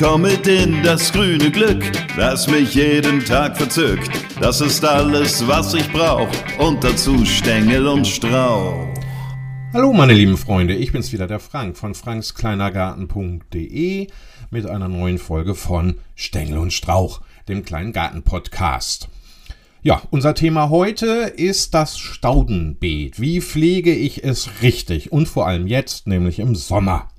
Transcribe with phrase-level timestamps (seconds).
[0.00, 1.84] komm mit in das grüne Glück,
[2.16, 4.10] das mich jeden Tag verzückt.
[4.40, 8.88] Das ist alles, was ich brauch und dazu Stängel und Strauch.
[9.74, 14.06] Hallo meine lieben Freunde, ich bin's wieder, der Frank von frankskleinergarten.de
[14.50, 19.10] mit einer neuen Folge von Stängel und Strauch, dem kleinen Garten-Podcast.
[19.82, 23.20] Ja, unser Thema heute ist das Staudenbeet.
[23.20, 27.10] Wie pflege ich es richtig und vor allem jetzt, nämlich im Sommer.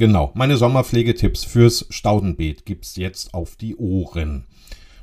[0.00, 4.46] Genau, meine Sommerpflegetipps fürs Staudenbeet gibt's jetzt auf die Ohren.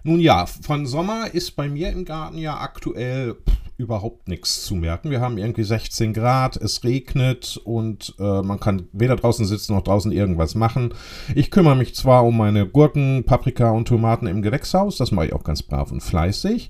[0.01, 3.35] Nun ja, von Sommer ist bei mir im Garten ja aktuell
[3.77, 5.11] überhaupt nichts zu merken.
[5.11, 9.83] Wir haben irgendwie 16 Grad, es regnet und äh, man kann weder draußen sitzen noch
[9.83, 10.95] draußen irgendwas machen.
[11.35, 15.33] Ich kümmere mich zwar um meine Gurken, Paprika und Tomaten im Gewächshaus, das mache ich
[15.33, 16.69] auch ganz brav und fleißig.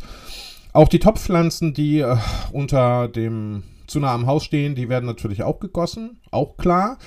[0.74, 2.18] Auch die Topfpflanzen, die äh,
[2.52, 6.98] unter dem zu nah am Haus stehen, die werden natürlich auch gegossen, auch klar.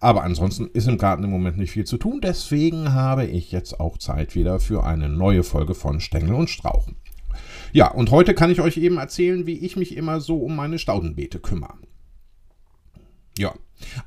[0.00, 2.20] Aber ansonsten ist im Garten im Moment nicht viel zu tun.
[2.22, 6.96] Deswegen habe ich jetzt auch Zeit wieder für eine neue Folge von Stängel und Strauchen.
[7.72, 10.78] Ja, und heute kann ich euch eben erzählen, wie ich mich immer so um meine
[10.78, 11.78] Staudenbeete kümmere.
[13.38, 13.54] Ja,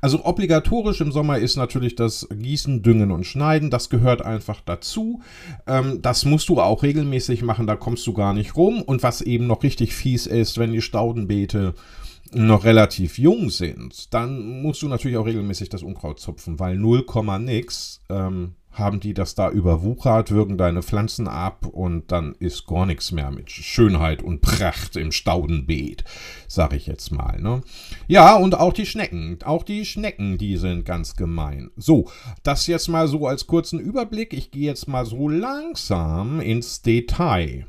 [0.00, 3.70] also obligatorisch im Sommer ist natürlich das Gießen, Düngen und Schneiden.
[3.70, 5.22] Das gehört einfach dazu.
[5.66, 8.82] Ähm, das musst du auch regelmäßig machen, da kommst du gar nicht rum.
[8.82, 11.74] Und was eben noch richtig fies ist, wenn die Staudenbeete
[12.34, 17.04] noch relativ jung sind, dann musst du natürlich auch regelmäßig das Unkraut zupfen, weil 0,
[17.40, 22.86] nix ähm, haben die das da überwuchert, würgen deine Pflanzen ab und dann ist gar
[22.86, 26.04] nichts mehr mit Schönheit und Pracht im Staudenbeet,
[26.48, 27.40] sag ich jetzt mal.
[27.40, 27.62] Ne?
[28.08, 31.70] Ja, und auch die Schnecken, auch die Schnecken, die sind ganz gemein.
[31.76, 32.10] So,
[32.42, 34.32] das jetzt mal so als kurzen Überblick.
[34.32, 37.66] Ich gehe jetzt mal so langsam ins Detail.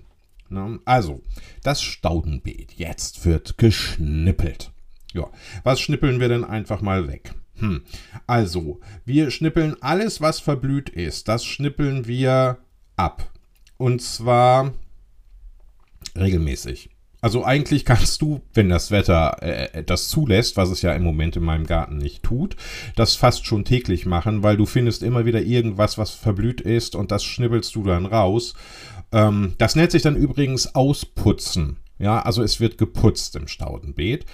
[0.49, 0.79] Ne?
[0.85, 1.21] Also,
[1.63, 4.71] das Staudenbeet, jetzt wird geschnippelt.
[5.13, 5.29] Ja,
[5.63, 7.33] was schnippeln wir denn einfach mal weg?
[7.55, 7.83] Hm.
[8.27, 12.57] Also, wir schnippeln alles, was verblüht ist, das schnippeln wir
[12.97, 13.31] ab.
[13.77, 14.73] Und zwar
[16.15, 16.89] regelmäßig.
[17.25, 21.35] Also eigentlich kannst du, wenn das Wetter äh, das zulässt, was es ja im Moment
[21.35, 22.55] in meinem Garten nicht tut,
[22.95, 27.09] das fast schon täglich machen, weil du findest immer wieder irgendwas, was verblüht ist und
[27.09, 28.53] das schnippelst du dann raus.
[29.11, 31.77] Ähm, das nennt sich dann übrigens Ausputzen.
[31.97, 34.25] Ja, also es wird geputzt im Staudenbeet.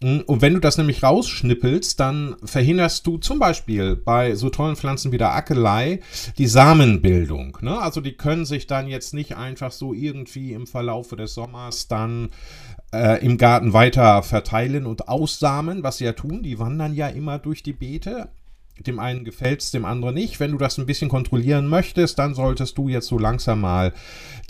[0.00, 4.76] Mm, und wenn du das nämlich rausschnippelst, dann verhinderst du zum Beispiel bei so tollen
[4.76, 6.00] Pflanzen wie der Akelei
[6.36, 7.56] die Samenbildung.
[7.62, 7.78] Ne?
[7.80, 12.28] Also die können sich dann jetzt nicht einfach so irgendwie im Verlaufe des Sommers dann
[12.92, 16.42] äh, im Garten weiter verteilen und aussamen, was sie ja tun.
[16.42, 18.28] Die wandern ja immer durch die Beete.
[18.86, 20.40] Dem einen gefällt es, dem anderen nicht.
[20.40, 23.92] Wenn du das ein bisschen kontrollieren möchtest, dann solltest du jetzt so langsam mal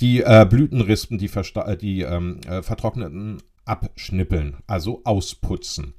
[0.00, 5.94] die äh, Blütenrispen, die, äh, die ähm, äh, vertrockneten abschnippeln, also ausputzen.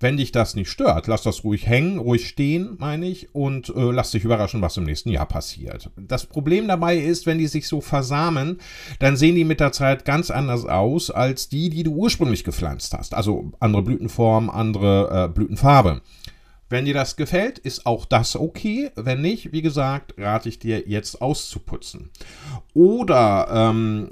[0.00, 3.92] Wenn dich das nicht stört, lass das ruhig hängen, ruhig stehen, meine ich, und äh,
[3.92, 5.90] lass dich überraschen, was im nächsten Jahr passiert.
[5.96, 8.58] Das Problem dabei ist, wenn die sich so versamen,
[8.98, 12.94] dann sehen die mit der Zeit ganz anders aus als die, die du ursprünglich gepflanzt
[12.94, 13.14] hast.
[13.14, 16.02] Also andere Blütenform, andere äh, Blütenfarbe.
[16.72, 18.90] Wenn dir das gefällt, ist auch das okay.
[18.96, 22.08] Wenn nicht, wie gesagt, rate ich dir jetzt auszuputzen.
[22.72, 24.08] Oder ähm,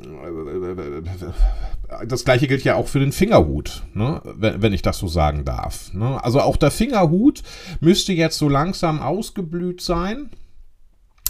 [2.07, 4.21] das gleiche gilt ja auch für den Fingerhut, ne?
[4.37, 5.95] wenn, ich das so sagen darf.
[5.95, 6.23] Ne?
[6.23, 7.43] Also auch der Fingerhut
[7.81, 10.29] müsste jetzt so langsam ausgeblüht sein.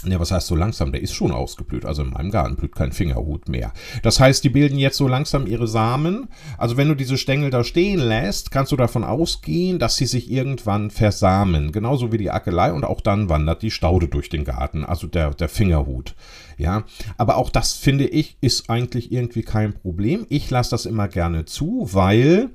[0.05, 0.91] Ja, was heißt so langsam?
[0.91, 1.85] Der ist schon ausgeblüht.
[1.85, 3.71] Also in meinem Garten blüht kein Fingerhut mehr.
[4.01, 6.27] Das heißt, die bilden jetzt so langsam ihre Samen.
[6.57, 10.31] Also wenn du diese Stängel da stehen lässt, kannst du davon ausgehen, dass sie sich
[10.31, 11.71] irgendwann versamen.
[11.71, 14.85] Genauso wie die Akelei und auch dann wandert die Staude durch den Garten.
[14.85, 16.15] Also der, der Fingerhut.
[16.57, 16.83] Ja,
[17.17, 20.25] aber auch das finde ich ist eigentlich irgendwie kein Problem.
[20.29, 22.49] Ich lasse das immer gerne zu, weil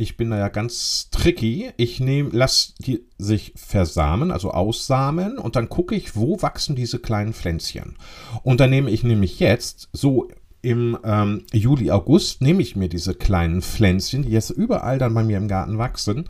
[0.00, 1.72] ich bin da ja ganz tricky.
[1.76, 7.00] Ich nehme, lasse die sich versamen, also aussamen, und dann gucke ich, wo wachsen diese
[7.00, 7.96] kleinen Pflänzchen.
[8.44, 10.28] Und dann nehme ich nämlich jetzt so
[10.62, 15.24] im ähm, Juli, August nehme ich mir diese kleinen Pflänzchen, die jetzt überall dann bei
[15.24, 16.28] mir im Garten wachsen,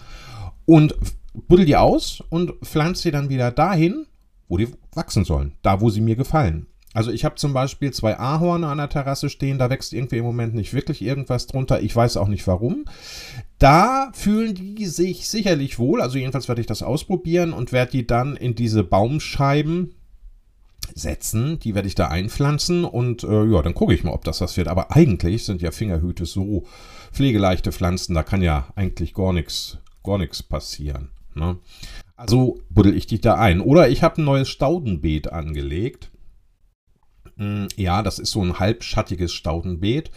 [0.65, 0.95] und
[1.35, 4.07] buddel die aus und pflanze sie dann wieder dahin,
[4.49, 6.67] wo die wachsen sollen, da wo sie mir gefallen.
[6.99, 10.25] Also ich habe zum Beispiel zwei Ahorne an der Terrasse stehen, da wächst irgendwie im
[10.25, 11.81] Moment nicht wirklich irgendwas drunter.
[11.81, 12.87] Ich weiß auch nicht warum.
[13.61, 18.05] Da fühlen die sich sicherlich wohl, also jedenfalls werde ich das ausprobieren und werde die
[18.05, 19.95] dann in diese Baumscheiben
[20.93, 21.61] setzen.
[21.61, 24.57] Die werde ich da einpflanzen und äh, ja, dann gucke ich mal, ob das was
[24.57, 24.67] wird.
[24.67, 26.65] Aber eigentlich sind ja Fingerhüte so
[27.13, 30.19] pflegeleichte Pflanzen, da kann ja eigentlich gar nichts gar
[30.49, 31.11] passieren.
[31.37, 31.59] Ne?
[32.17, 33.61] Also buddel ich die da ein.
[33.61, 36.11] Oder ich habe ein neues Staudenbeet angelegt.
[37.39, 40.11] Hm, ja, das ist so ein halbschattiges Staudenbeet.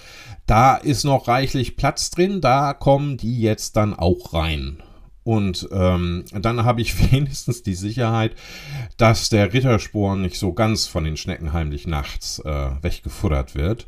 [0.48, 4.82] Da ist noch reichlich Platz drin, da kommen die jetzt dann auch rein.
[5.24, 8.36] Und ähm, dann habe ich wenigstens die Sicherheit,
[8.98, 13.86] dass der Rittersporn nicht so ganz von den Schnecken heimlich nachts äh, weggefuttert wird.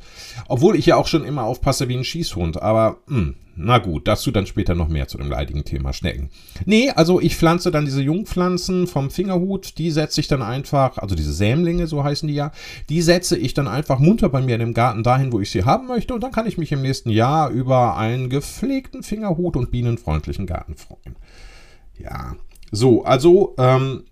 [0.48, 2.62] Obwohl ich ja auch schon immer aufpasse wie ein Schießhund.
[2.62, 6.30] Aber mh, hm, na gut, dazu dann später noch mehr zu dem leidigen Thema Schnecken.
[6.66, 11.16] Nee, also ich pflanze dann diese Jungpflanzen vom Fingerhut, die setze ich dann einfach, also
[11.16, 12.52] diese Sämlinge, so heißen die ja,
[12.90, 15.66] die setze ich dann einfach munter bei mir in dem Garten dahin, wo ich sie
[15.66, 19.72] haben möchte und dann kann ich mich im nächsten Jahr über einen gepflegten Fingerhut und
[19.72, 21.16] bienenfreundlichen Garten freuen.
[22.00, 22.36] Ja,
[22.72, 24.06] so, also ähm,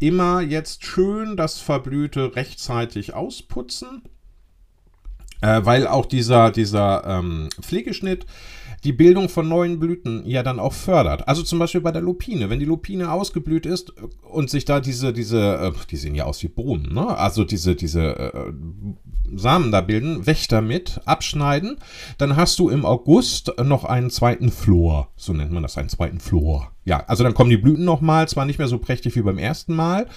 [0.00, 4.02] immer jetzt schön das Verblühte rechtzeitig ausputzen,
[5.40, 8.26] äh, weil auch dieser, dieser ähm, Pflegeschnitt,
[8.84, 11.28] die Bildung von neuen Blüten ja dann auch fördert.
[11.28, 12.50] Also zum Beispiel bei der Lupine.
[12.50, 13.92] Wenn die Lupine ausgeblüht ist
[14.22, 17.16] und sich da diese, diese, äh, die sehen ja aus wie Bohnen, ne?
[17.16, 18.52] Also diese, diese äh,
[19.34, 21.78] Samen da bilden, weg damit, abschneiden.
[22.18, 25.08] Dann hast du im August noch einen zweiten Flor.
[25.16, 26.72] So nennt man das, einen zweiten Flor.
[26.84, 29.74] Ja, also dann kommen die Blüten nochmal, zwar nicht mehr so prächtig wie beim ersten
[29.74, 30.08] Mal,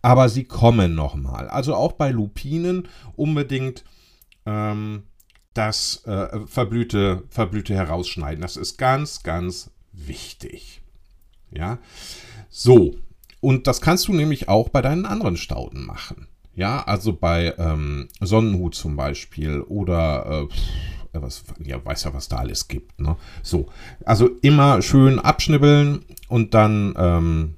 [0.00, 1.48] aber sie kommen nochmal.
[1.48, 3.84] Also auch bei Lupinen unbedingt
[4.46, 5.02] ähm,
[5.54, 8.42] das äh, Verblühte, Verblühte herausschneiden.
[8.42, 10.82] Das ist ganz, ganz wichtig.
[11.50, 11.78] Ja,
[12.48, 12.94] so.
[13.40, 16.28] Und das kannst du nämlich auch bei deinen anderen Stauden machen.
[16.54, 20.46] Ja, also bei ähm, Sonnenhut zum Beispiel oder
[21.12, 23.00] äh, was, ja, weiß ja, was da alles gibt.
[23.00, 23.16] Ne?
[23.42, 23.68] So,
[24.04, 27.54] also immer schön abschnibbeln und dann ähm,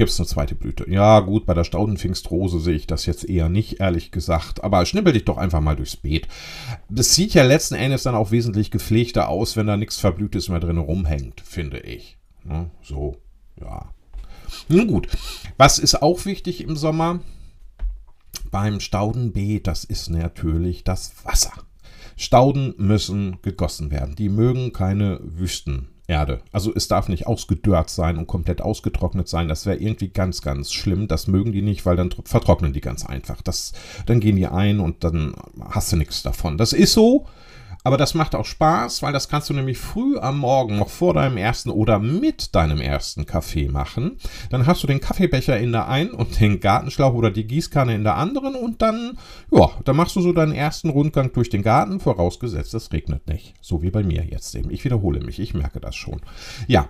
[0.00, 0.90] gibt es eine zweite Blüte.
[0.90, 4.64] Ja, gut, bei der Staudenpfingstrose sehe ich das jetzt eher nicht, ehrlich gesagt.
[4.64, 6.26] Aber schnibbel dich doch einfach mal durchs Beet.
[6.88, 10.58] Das sieht ja letzten Endes dann auch wesentlich gepflegter aus, wenn da nichts Verblühtes mehr
[10.58, 12.16] drin rumhängt, finde ich.
[12.44, 12.70] Ne?
[12.82, 13.18] So,
[13.60, 13.90] ja.
[14.68, 15.06] Nun gut,
[15.58, 17.20] was ist auch wichtig im Sommer?
[18.50, 21.52] Beim Staudenbeet, das ist natürlich das Wasser.
[22.16, 24.16] Stauden müssen gegossen werden.
[24.16, 26.40] Die mögen keine Wüsten Erde.
[26.50, 29.46] Also es darf nicht ausgedörrt sein und komplett ausgetrocknet sein.
[29.46, 31.06] Das wäre irgendwie ganz, ganz schlimm.
[31.06, 33.40] Das mögen die nicht, weil dann vertrocknen die ganz einfach.
[33.42, 33.72] Das,
[34.06, 35.34] dann gehen die ein und dann
[35.70, 36.58] hast du nichts davon.
[36.58, 37.26] Das ist so.
[37.82, 41.14] Aber das macht auch Spaß, weil das kannst du nämlich früh am Morgen noch vor
[41.14, 44.18] deinem ersten oder mit deinem ersten Kaffee machen.
[44.50, 48.04] Dann hast du den Kaffeebecher in der einen und den Gartenschlauch oder die Gießkanne in
[48.04, 49.18] der anderen und dann,
[49.50, 53.54] ja, dann machst du so deinen ersten Rundgang durch den Garten, vorausgesetzt es regnet nicht.
[53.60, 54.70] So wie bei mir jetzt eben.
[54.70, 56.20] Ich wiederhole mich, ich merke das schon.
[56.66, 56.88] Ja,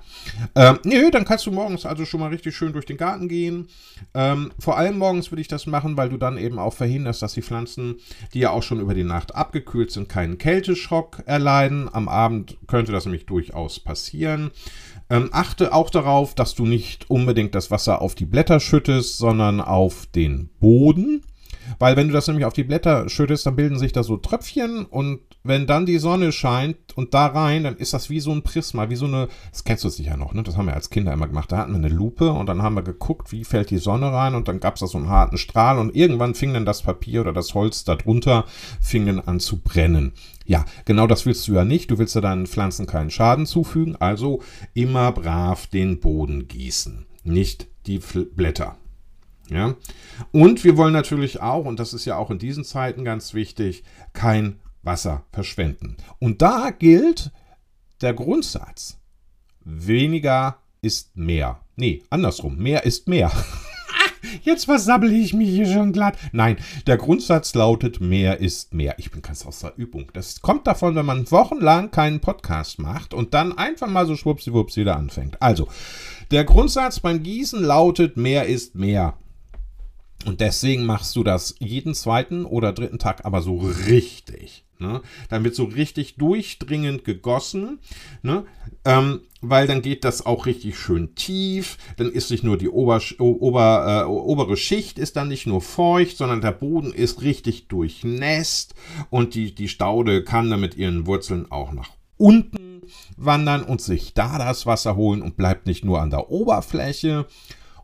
[0.55, 3.69] ähm, nö, dann kannst du morgens also schon mal richtig schön durch den Garten gehen.
[4.15, 7.35] Ähm, vor allem morgens würde ich das machen, weil du dann eben auch verhinderst, dass
[7.35, 7.97] die Pflanzen,
[8.35, 11.89] die ja auch schon über die Nacht abgekühlt sind, keinen Kälte Schock erleiden.
[11.93, 14.51] Am Abend könnte das nämlich durchaus passieren.
[15.09, 19.61] Ähm, achte auch darauf, dass du nicht unbedingt das Wasser auf die Blätter schüttest, sondern
[19.61, 21.23] auf den Boden.
[21.79, 24.87] Weil wenn du das nämlich auf die Blätter schüttest, dann bilden sich da so Tröpfchen
[24.87, 28.43] und wenn dann die Sonne scheint und da rein, dann ist das wie so ein
[28.43, 30.43] Prisma, wie so eine, das kennst du sicher noch, ne?
[30.43, 31.51] Das haben wir als Kinder immer gemacht.
[31.51, 34.35] Da hatten wir eine Lupe und dann haben wir geguckt, wie fällt die Sonne rein
[34.35, 37.23] und dann gab es da so einen harten Strahl und irgendwann fing dann das Papier
[37.23, 38.45] oder das Holz darunter,
[38.81, 40.13] fing dann an zu brennen.
[40.45, 41.91] Ja, genau das willst du ja nicht.
[41.91, 44.43] Du willst ja deinen Pflanzen keinen Schaden zufügen, also
[44.75, 48.77] immer brav den Boden gießen, nicht die Blätter.
[49.49, 49.75] Ja?
[50.33, 53.85] Und wir wollen natürlich auch, und das ist ja auch in diesen Zeiten ganz wichtig,
[54.13, 55.97] kein Wasser verschwenden.
[56.19, 57.31] Und da gilt
[58.01, 58.99] der Grundsatz,
[59.61, 61.61] weniger ist mehr.
[61.77, 63.31] Nee, andersrum, mehr ist mehr.
[64.43, 66.19] Jetzt versabbel ich mich hier schon glatt.
[66.33, 68.95] Nein, der Grundsatz lautet, mehr ist mehr.
[68.99, 70.11] Ich bin ganz aus der Übung.
[70.13, 74.77] Das kommt davon, wenn man wochenlang keinen Podcast macht und dann einfach mal so schwuppsiwupps
[74.77, 75.41] wieder anfängt.
[75.43, 75.69] Also,
[76.31, 79.15] der Grundsatz beim Gießen lautet, mehr ist mehr.
[80.27, 84.65] Und deswegen machst du das jeden zweiten oder dritten Tag aber so richtig.
[84.81, 85.03] Ne?
[85.29, 87.79] Dann wird so richtig durchdringend gegossen,
[88.23, 88.45] ne?
[88.85, 91.77] ähm, weil dann geht das auch richtig schön tief.
[91.97, 96.17] Dann ist nicht nur die Ober, Ober, äh, obere Schicht ist dann nicht nur feucht,
[96.17, 98.75] sondern der Boden ist richtig durchnässt
[99.11, 102.83] und die, die Staude kann dann mit ihren Wurzeln auch nach unten
[103.17, 107.27] wandern und sich da das Wasser holen und bleibt nicht nur an der Oberfläche,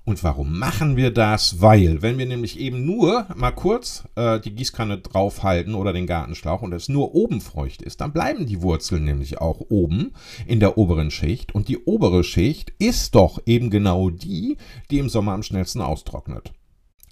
[0.06, 1.60] und warum machen wir das?
[1.60, 6.62] Weil, wenn wir nämlich eben nur mal kurz äh, die Gießkanne draufhalten oder den Gartenschlauch
[6.62, 10.12] und es nur oben feucht ist, dann bleiben die Wurzeln nämlich auch oben
[10.46, 11.56] in der oberen Schicht.
[11.56, 14.58] Und die obere Schicht ist doch eben genau die,
[14.92, 16.52] die im Sommer am schnellsten austrocknet.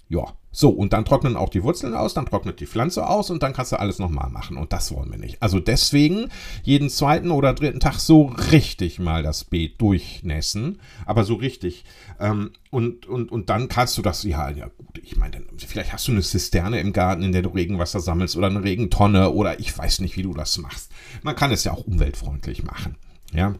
[0.07, 3.43] Ja, so, und dann trocknen auch die Wurzeln aus, dann trocknet die Pflanze aus und
[3.43, 4.55] dann kannst du alles nochmal machen.
[4.55, 5.41] Und das wollen wir nicht.
[5.43, 6.29] Also deswegen
[6.63, 10.79] jeden zweiten oder dritten Tag so richtig mal das Beet durchnässen.
[11.05, 11.83] Aber so richtig.
[12.21, 16.07] Ähm, und, und, und dann kannst du das, ja, ja gut, ich meine, vielleicht hast
[16.07, 19.77] du eine Zisterne im Garten, in der du Regenwasser sammelst oder eine Regentonne oder ich
[19.77, 20.89] weiß nicht, wie du das machst.
[21.21, 22.95] Man kann es ja auch umweltfreundlich machen.
[23.33, 23.55] Ja.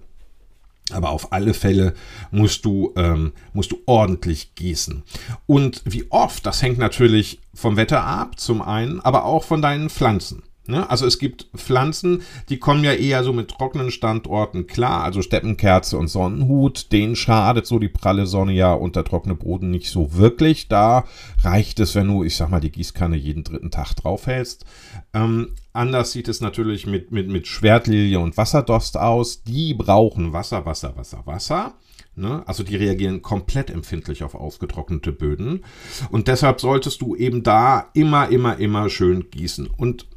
[0.92, 1.94] Aber auf alle Fälle
[2.32, 5.04] musst du, ähm, musst du ordentlich gießen.
[5.48, 9.90] Und wie oft, das hängt natürlich vom Wetter ab, zum einen, aber auch von deinen
[9.90, 10.44] Pflanzen.
[10.68, 10.90] Ne?
[10.90, 15.98] Also es gibt Pflanzen, die kommen ja eher so mit trockenen Standorten klar, also Steppenkerze
[15.98, 20.16] und Sonnenhut, denen schadet so die pralle Sonne ja und der trockene Boden nicht so
[20.16, 20.68] wirklich.
[20.68, 21.06] Da
[21.44, 24.66] reicht es, wenn du, ich sag mal, die Gießkanne jeden dritten Tag draufhältst.
[25.14, 29.44] Ähm, anders sieht es natürlich mit, mit, mit Schwertlilie und Wasserdost aus.
[29.44, 31.76] Die brauchen Wasser, Wasser, Wasser, Wasser.
[32.16, 32.44] Ne?
[32.48, 35.64] Also die reagieren komplett empfindlich auf ausgetrocknete Böden.
[36.10, 39.68] Und deshalb solltest du eben da immer, immer, immer schön gießen.
[39.68, 40.08] Und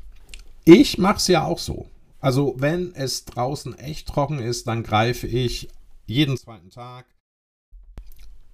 [0.69, 1.87] ich mache es ja auch so.
[2.21, 5.69] Also wenn es draußen echt trocken ist, dann greife ich
[6.07, 7.07] jeden zweiten Tag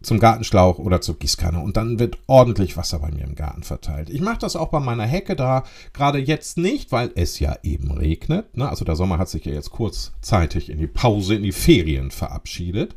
[0.01, 4.11] zum Gartenschlauch oder zur Gießkanne und dann wird ordentlich Wasser bei mir im Garten verteilt.
[4.11, 7.91] Ich mache das auch bei meiner Hecke da, gerade jetzt nicht, weil es ja eben
[7.91, 8.57] regnet.
[8.57, 8.69] Ne?
[8.69, 12.95] Also der Sommer hat sich ja jetzt kurzzeitig in die Pause, in die Ferien verabschiedet.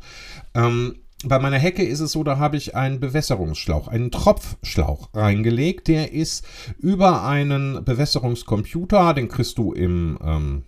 [0.54, 5.88] Ähm, bei meiner Hecke ist es so, da habe ich einen Bewässerungsschlauch, einen Tropfschlauch reingelegt.
[5.88, 6.46] Der ist
[6.78, 10.62] über einen Bewässerungscomputer, den kriegst du im, ähm,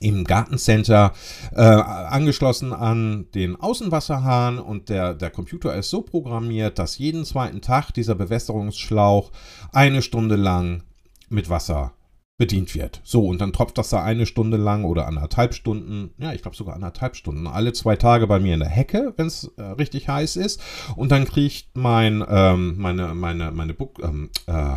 [0.00, 1.12] im Gartencenter
[1.52, 7.60] äh, angeschlossen an den Außenwasserhahn und der, der Computer ist so programmiert, dass jeden zweiten
[7.60, 9.30] Tag dieser Bewässerungsschlauch
[9.72, 10.82] eine Stunde lang
[11.28, 11.92] mit Wasser
[12.42, 13.00] bedient wird.
[13.04, 16.56] So, und dann tropft das da eine Stunde lang oder anderthalb Stunden, ja, ich glaube
[16.56, 20.08] sogar anderthalb Stunden, alle zwei Tage bei mir in der Hecke, wenn es äh, richtig
[20.08, 20.60] heiß ist.
[20.96, 24.74] Und dann kriegt mein, ähm, meine, meine, meine Buch, ähm, äh,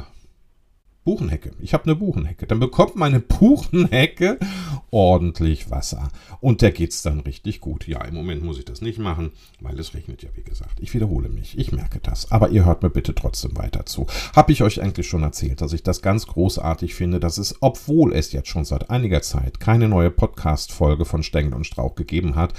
[1.06, 1.52] Buchenhecke.
[1.62, 2.48] Ich habe eine Buchenhecke.
[2.48, 4.40] Dann bekommt meine Buchenhecke
[4.90, 6.10] ordentlich Wasser.
[6.42, 7.88] Und der geht es dann richtig gut.
[7.88, 9.32] Ja, im Moment muss ich das nicht machen,
[9.62, 10.80] weil es regnet ja, wie gesagt.
[10.80, 11.58] Ich wiederhole mich.
[11.58, 12.32] Ich merke das.
[12.32, 14.08] Aber ihr hört mir bitte trotzdem weiter zu.
[14.36, 18.12] Habe ich euch eigentlich schon erzählt, dass ich das ganz großartig finde, dass es, obwohl
[18.14, 22.54] es jetzt schon seit einiger Zeit keine neue Podcast-Folge von Stengel und Strauch gegeben hat,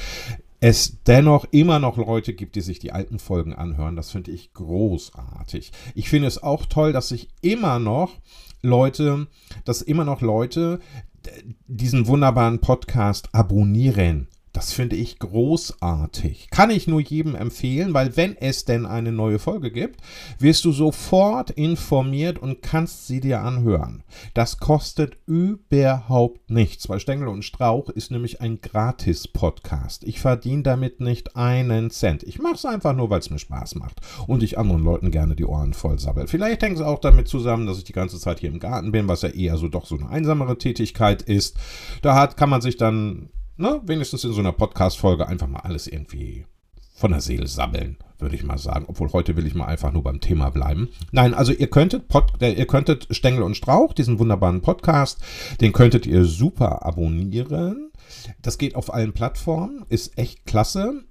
[0.69, 3.95] es dennoch immer noch Leute gibt, die sich die alten Folgen anhören.
[3.95, 5.71] Das finde ich großartig.
[5.95, 8.15] Ich finde es auch toll, dass sich immer noch
[8.63, 9.29] Leute,
[9.65, 10.81] dass immer noch Leute
[11.69, 14.27] diesen wunderbaren Podcast abonnieren.
[14.57, 16.49] Das finde ich großartig.
[16.49, 20.01] Kann ich nur jedem empfehlen, weil wenn es denn eine neue Folge gibt,
[20.39, 24.03] wirst du sofort informiert und kannst sie dir anhören.
[24.33, 30.05] Das kostet überhaupt nichts, weil Stängel und Strauch ist nämlich ein Gratis-Podcast.
[30.05, 32.23] Ich verdiene damit nicht einen Cent.
[32.23, 35.37] Ich mache es einfach nur, weil es mir Spaß macht und ich anderen Leuten gerne
[35.37, 36.29] die Ohren voll sabbel.
[36.29, 39.07] Vielleicht hängt es auch damit zusammen, dass ich die ganze Zeit hier im Garten bin,
[39.07, 41.59] was ja eher so doch so eine einsamere Tätigkeit ist.
[42.01, 45.87] Da hat, kann man sich dann ne, wenigstens in so einer Podcast-Folge einfach mal alles
[45.87, 46.47] irgendwie
[46.95, 48.87] von der Seele sabbeln, würde ich mal sagen.
[48.89, 50.89] Obwohl heute will ich mal einfach nur beim Thema bleiben.
[51.13, 55.21] Nein, also ihr könntet, Pod, äh, ihr könntet Stängel und Strauch, diesen wunderbaren Podcast,
[55.61, 57.93] den könntet ihr super abonnieren.
[58.41, 61.05] Das geht auf allen Plattformen, ist echt klasse.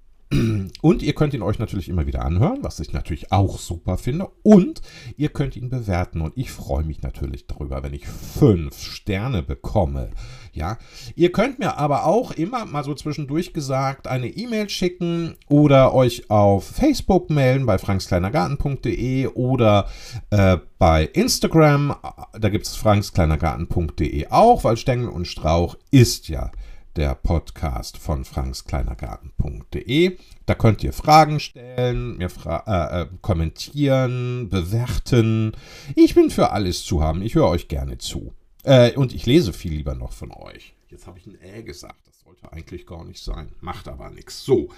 [0.82, 4.28] Und ihr könnt ihn euch natürlich immer wieder anhören, was ich natürlich auch super finde.
[4.42, 4.82] Und
[5.18, 6.22] ihr könnt ihn bewerten.
[6.22, 10.10] Und ich freue mich natürlich darüber, wenn ich fünf Sterne bekomme.
[10.56, 10.78] Ja,
[11.16, 16.30] ihr könnt mir aber auch immer mal so zwischendurch gesagt eine E-Mail schicken oder euch
[16.30, 19.90] auf Facebook melden bei frankskleinergarten.de oder
[20.30, 21.96] äh, bei Instagram.
[22.40, 26.52] Da gibt es frankskleinergarten.de auch, weil Stängel und Strauch ist ja
[26.96, 30.18] der Podcast von frankskleinergarten.de.
[30.46, 35.52] Da könnt ihr Fragen stellen, mir fra äh, äh, kommentieren, bewerten.
[35.96, 37.22] Ich bin für alles zu haben.
[37.22, 38.34] Ich höre euch gerne zu.
[38.66, 40.74] Äh, und ich lese viel lieber noch von euch.
[40.90, 42.00] Jetzt habe ich ein Äh gesagt.
[42.08, 43.52] Das sollte eigentlich gar nicht sein.
[43.62, 44.44] Macht aber nichts.
[44.44, 44.70] So,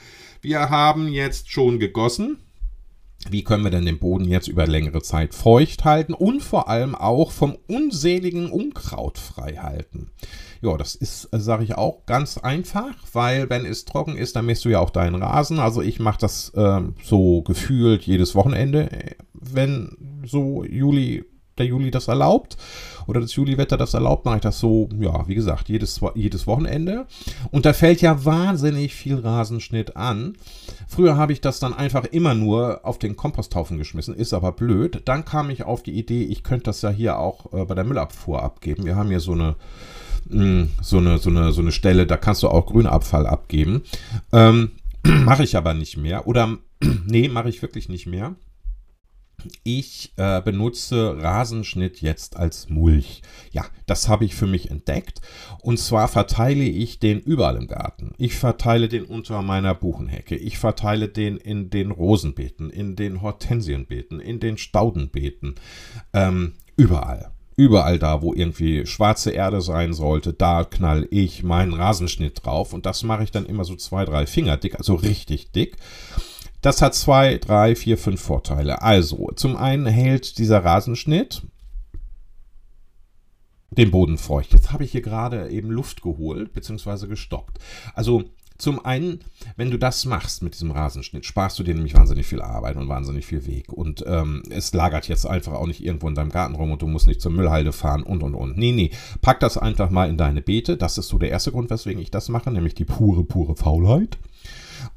[0.41, 2.39] wir haben jetzt schon gegossen.
[3.29, 6.95] Wie können wir denn den Boden jetzt über längere Zeit feucht halten und vor allem
[6.95, 10.11] auch vom unseligen Unkraut frei halten?
[10.61, 14.45] Ja, das ist, äh, sage ich auch, ganz einfach, weil wenn es trocken ist, dann
[14.45, 15.59] misst du ja auch deinen Rasen.
[15.59, 21.25] Also ich mache das äh, so gefühlt jedes Wochenende, äh, wenn so Juli,
[21.57, 22.57] der Juli das erlaubt
[23.07, 27.05] oder das Juliwetter das erlaubt, mache ich das so, ja, wie gesagt, jedes, jedes Wochenende.
[27.51, 30.35] Und da fällt ja wahnsinnig viel Rasenschnitt an.
[30.87, 35.01] Früher habe ich das dann einfach immer nur auf den Komposthaufen geschmissen, ist aber blöd.
[35.05, 37.85] Dann kam ich auf die Idee, ich könnte das ja hier auch äh, bei der
[37.85, 38.85] Müllabfuhr abgeben.
[38.85, 39.55] Wir haben hier so eine
[40.29, 43.83] hm, so eine, so eine, so eine Stelle, da kannst du auch Grünabfall abgeben.
[44.31, 44.71] Ähm,
[45.03, 46.27] mache ich aber nicht mehr.
[46.27, 46.57] Oder,
[47.05, 48.35] nee, mache ich wirklich nicht mehr.
[49.63, 53.21] Ich äh, benutze Rasenschnitt jetzt als Mulch.
[53.51, 55.21] Ja, das habe ich für mich entdeckt.
[55.61, 58.13] Und zwar verteile ich den überall im Garten.
[58.17, 60.35] Ich verteile den unter meiner Buchenhecke.
[60.35, 65.55] Ich verteile den in den Rosenbeeten, in den Hortensienbeeten, in den Staudenbeeten.
[66.13, 72.45] Ähm, überall Überall da, wo irgendwie schwarze Erde sein sollte, da knall ich meinen Rasenschnitt
[72.45, 72.71] drauf.
[72.71, 75.75] Und das mache ich dann immer so zwei, drei Finger dick, also richtig dick.
[76.61, 78.81] Das hat zwei, drei, vier, fünf Vorteile.
[78.81, 81.43] Also, zum einen hält dieser Rasenschnitt
[83.69, 84.53] den Boden feucht.
[84.53, 87.59] Jetzt habe ich hier gerade eben Luft geholt, beziehungsweise gestockt.
[87.93, 88.23] Also,
[88.57, 89.19] zum einen,
[89.55, 92.89] wenn du das machst mit diesem Rasenschnitt, sparst du dir nämlich wahnsinnig viel Arbeit und
[92.89, 93.71] wahnsinnig viel Weg.
[93.71, 96.87] Und ähm, es lagert jetzt einfach auch nicht irgendwo in deinem Garten rum und du
[96.87, 98.57] musst nicht zur Müllhalde fahren und und und.
[98.57, 98.89] Nee, nee.
[99.21, 100.75] Pack das einfach mal in deine Beete.
[100.75, 104.17] Das ist so der erste Grund, weswegen ich das mache, nämlich die pure, pure Faulheit.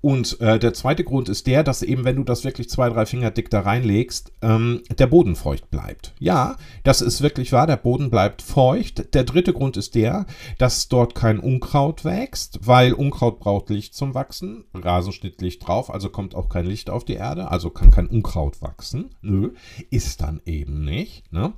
[0.00, 3.04] Und äh, der zweite Grund ist der, dass eben, wenn du das wirklich zwei, drei
[3.04, 6.14] Finger dick da reinlegst, ähm, der Boden feucht bleibt.
[6.18, 9.14] Ja, das ist wirklich wahr, der Boden bleibt feucht.
[9.14, 10.26] Der dritte Grund ist der,
[10.58, 14.64] dass dort kein Unkraut wächst, weil Unkraut braucht Licht zum Wachsen.
[14.74, 18.62] Rasenschnitt Licht drauf, also kommt auch kein Licht auf die Erde, also kann kein Unkraut
[18.62, 19.14] wachsen.
[19.20, 19.52] Nö,
[19.90, 21.30] ist dann eben nicht.
[21.32, 21.52] Ne?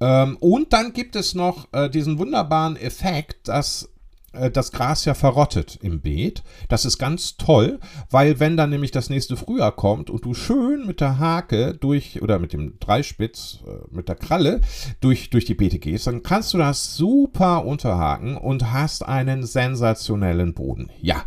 [0.00, 3.88] Ähm, und dann gibt es noch äh, diesen wunderbaren Effekt, dass
[4.32, 6.42] das Gras ja verrottet im Beet.
[6.68, 10.86] Das ist ganz toll, weil wenn dann nämlich das nächste Frühjahr kommt und du schön
[10.86, 14.60] mit der Hake durch oder mit dem Dreispitz, äh, mit der Kralle
[15.00, 20.54] durch, durch die Beete gehst, dann kannst du das super unterhaken und hast einen sensationellen
[20.54, 20.90] Boden.
[21.00, 21.24] Ja,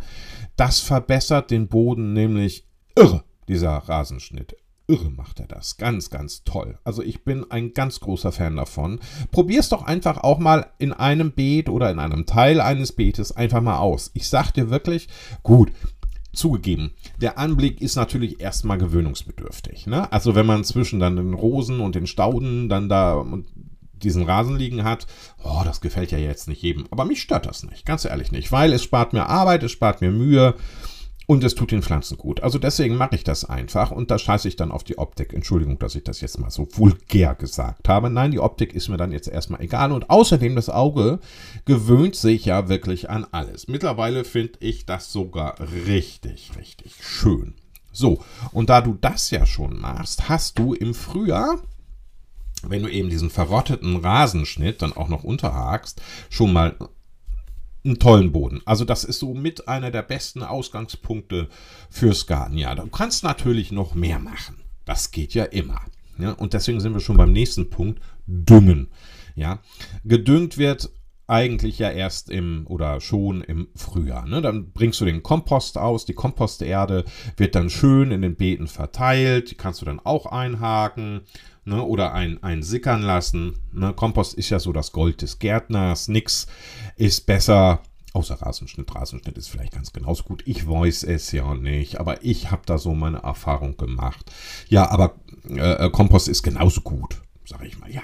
[0.56, 4.56] das verbessert den Boden nämlich irre, dieser Rasenschnitt.
[4.86, 5.76] Irre macht er das.
[5.78, 6.78] Ganz, ganz toll.
[6.84, 9.00] Also ich bin ein ganz großer Fan davon.
[9.30, 13.62] Probier's doch einfach auch mal in einem Beet oder in einem Teil eines Beetes einfach
[13.62, 14.10] mal aus.
[14.14, 15.08] Ich sag dir wirklich,
[15.42, 15.72] gut,
[16.34, 19.86] zugegeben, der Anblick ist natürlich erstmal gewöhnungsbedürftig.
[19.86, 20.12] Ne?
[20.12, 23.24] Also wenn man zwischen dann den Rosen und den Stauden dann da
[23.94, 25.06] diesen Rasen liegen hat,
[25.42, 26.86] oh, das gefällt ja jetzt nicht jedem.
[26.90, 30.00] Aber mich stört das nicht, ganz ehrlich nicht, weil es spart mir Arbeit, es spart
[30.00, 30.54] mir Mühe.
[31.26, 32.42] Und es tut den Pflanzen gut.
[32.42, 35.32] Also deswegen mache ich das einfach und da scheiße ich dann auf die Optik.
[35.32, 38.10] Entschuldigung, dass ich das jetzt mal so vulgär gesagt habe.
[38.10, 39.92] Nein, die Optik ist mir dann jetzt erstmal egal.
[39.92, 41.20] Und außerdem, das Auge
[41.64, 43.68] gewöhnt sich ja wirklich an alles.
[43.68, 47.54] Mittlerweile finde ich das sogar richtig, richtig schön.
[47.90, 51.58] So, und da du das ja schon machst, hast du im Frühjahr
[52.70, 56.76] wenn du eben diesen verrotteten Rasenschnitt dann auch noch unterhakst, schon mal
[57.84, 58.62] einen tollen Boden.
[58.64, 61.48] Also das ist so mit einer der besten Ausgangspunkte
[61.90, 62.76] fürs Gartenjahr.
[62.76, 64.62] Du kannst natürlich noch mehr machen.
[64.84, 65.80] Das geht ja immer.
[66.18, 68.88] Ja, und deswegen sind wir schon beim nächsten Punkt, Düngen.
[69.34, 69.60] Ja,
[70.04, 70.90] gedüngt wird
[71.26, 74.26] eigentlich ja erst im oder schon im Frühjahr.
[74.26, 74.42] Ne?
[74.42, 77.04] Dann bringst du den Kompost aus, die Komposterde
[77.36, 81.22] wird dann schön in den Beeten verteilt, die kannst du dann auch einhaken
[81.64, 81.82] ne?
[81.82, 83.58] oder ein, einsickern lassen.
[83.72, 83.92] Ne?
[83.94, 86.46] Kompost ist ja so das Gold des Gärtners, nix
[86.96, 87.80] ist besser.
[88.12, 88.94] Außer Rasenschnitt.
[88.94, 90.44] Rasenschnitt ist vielleicht ganz genauso gut.
[90.46, 94.30] Ich weiß es ja nicht, aber ich habe da so meine Erfahrung gemacht.
[94.68, 95.16] Ja, aber
[95.48, 97.90] äh, Kompost ist genauso gut, sage ich mal.
[97.90, 98.02] Ja,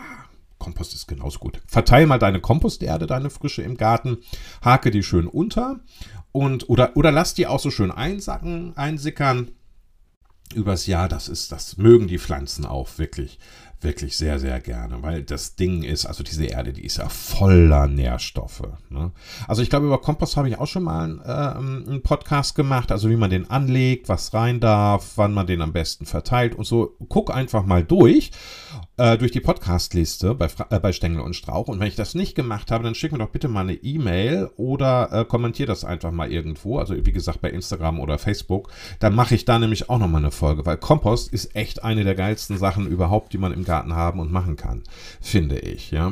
[0.61, 1.61] Kompost ist genauso gut.
[1.67, 4.19] Verteil mal deine Komposterde, deine frische im Garten,
[4.63, 5.81] hake die schön unter
[6.31, 9.51] und oder, oder lass die auch so schön einsacken, einsickern
[10.55, 11.09] übers Jahr.
[11.09, 13.41] Das ist, das mögen die Pflanzen auch wirklich
[13.83, 17.87] wirklich sehr, sehr gerne, weil das Ding ist, also diese Erde, die ist ja voller
[17.87, 18.63] Nährstoffe.
[18.91, 19.13] Ne?
[19.49, 22.93] Also ich glaube, über Kompost habe ich auch schon mal einen, äh, einen Podcast gemacht,
[22.93, 26.65] also wie man den anlegt, was rein darf, wann man den am besten verteilt und
[26.65, 26.97] so.
[27.09, 28.31] Guck einfach mal durch,
[28.99, 31.69] äh, durch die Podcastliste bei, äh, bei Stängel und Strauch.
[31.69, 34.51] Und wenn ich das nicht gemacht habe, dann schick mir doch bitte mal eine E-Mail
[34.57, 38.71] oder äh, kommentier das einfach mal irgendwo, also wie gesagt bei Instagram oder Facebook.
[38.99, 42.15] Dann mache ich da nämlich auch nochmal eine Folge, weil Kompost ist echt eine der
[42.15, 44.83] geilsten Sachen überhaupt, die man im Garten haben und machen kann,
[45.21, 46.11] finde ich, ja.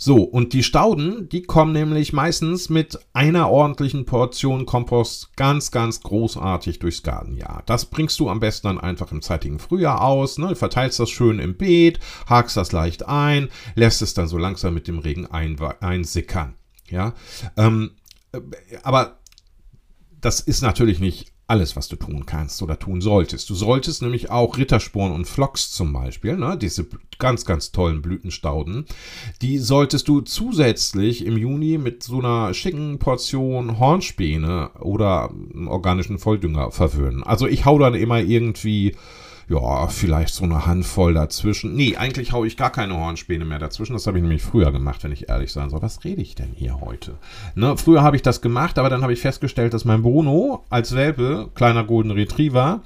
[0.00, 6.00] So, und die Stauden, die kommen nämlich meistens mit einer ordentlichen Portion Kompost ganz, ganz
[6.02, 7.64] großartig durchs Gartenjahr.
[7.66, 10.54] Das bringst du am besten dann einfach im zeitigen Frühjahr aus, ne?
[10.54, 14.86] verteilst das schön im Beet, hakst das leicht ein, lässt es dann so langsam mit
[14.86, 16.54] dem Regen ein, einsickern.
[16.88, 17.12] Ja,
[17.56, 17.90] ähm,
[18.30, 18.40] äh,
[18.84, 19.18] aber
[20.20, 23.48] das ist natürlich nicht alles, was du tun kannst oder tun solltest.
[23.48, 26.86] Du solltest nämlich auch Rittersporn und Phlox zum Beispiel, ne, diese
[27.18, 28.84] ganz, ganz tollen Blütenstauden,
[29.40, 35.30] die solltest du zusätzlich im Juni mit so einer schicken Portion Hornspäne oder
[35.66, 37.24] organischen Volldünger verwöhnen.
[37.24, 38.94] Also ich hau dann immer irgendwie
[39.48, 41.74] ja, vielleicht so eine Handvoll dazwischen.
[41.74, 43.94] Nee, eigentlich haue ich gar keine Hornspäne mehr dazwischen.
[43.94, 45.80] Das habe ich nämlich früher gemacht, wenn ich ehrlich sein soll.
[45.80, 47.14] Was rede ich denn hier heute?
[47.54, 50.94] Ne, früher habe ich das gemacht, aber dann habe ich festgestellt, dass mein Bono als
[50.94, 52.82] Welpe, kleiner Golden Retriever,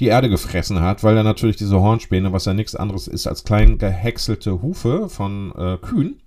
[0.00, 3.44] die Erde gefressen hat, weil er natürlich diese Hornspäne, was ja nichts anderes ist als
[3.44, 6.20] klein gehäckselte Hufe von äh, Kühen,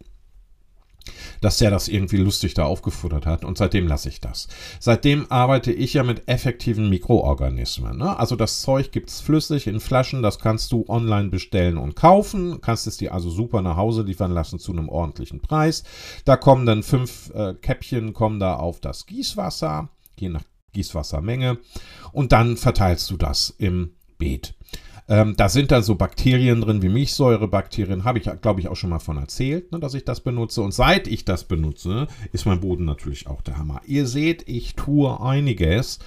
[1.41, 4.47] dass der das irgendwie lustig da aufgefuttert hat und seitdem lasse ich das.
[4.79, 7.97] Seitdem arbeite ich ja mit effektiven Mikroorganismen.
[7.97, 8.17] Ne?
[8.17, 12.61] Also das Zeug gibt es flüssig in Flaschen, das kannst du online bestellen und kaufen,
[12.61, 15.83] kannst es dir also super nach Hause liefern lassen zu einem ordentlichen Preis.
[16.25, 19.89] Da kommen dann fünf äh, Käppchen, kommen da auf das Gießwasser,
[20.19, 20.43] je nach
[20.73, 21.57] Gießwassermenge
[22.11, 24.53] und dann verteilst du das im Beet.
[25.09, 28.89] Ähm, da sind dann so Bakterien drin wie Milchsäurebakterien, habe ich, glaube ich, auch schon
[28.89, 30.61] mal von erzählt, ne, dass ich das benutze.
[30.61, 33.81] Und seit ich das benutze, ist mein Boden natürlich auch der Hammer.
[33.85, 35.99] Ihr seht, ich tue einiges,